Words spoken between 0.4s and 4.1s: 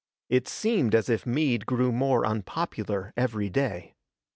seemed as if Meade grew more unpopular every day.